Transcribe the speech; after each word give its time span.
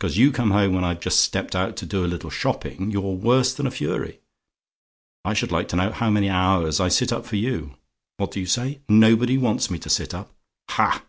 Because 0.00 0.18
you 0.18 0.32
come 0.32 0.50
home 0.50 0.74
when 0.74 0.82
I've 0.82 0.98
just 0.98 1.20
stepped 1.20 1.54
out 1.54 1.76
to 1.76 1.86
do 1.86 2.04
a 2.04 2.08
little 2.10 2.28
shopping, 2.28 2.90
you're 2.90 3.02
worse 3.14 3.54
than 3.54 3.68
a 3.68 3.70
fury. 3.70 4.18
I 5.24 5.32
should 5.32 5.52
like 5.52 5.68
to 5.68 5.76
know 5.76 5.92
how 5.92 6.10
many 6.10 6.28
hours 6.28 6.80
I 6.80 6.88
sit 6.88 7.12
up 7.12 7.24
for 7.24 7.36
you? 7.36 7.76
What 8.16 8.32
do 8.32 8.40
you 8.40 8.46
say? 8.46 8.80
"NOBODY 8.88 9.38
WANTS 9.38 9.70
ME 9.70 9.78
TO 9.78 9.88
SIT 9.88 10.12
UP? 10.12 10.34
"Ha! 10.70 11.04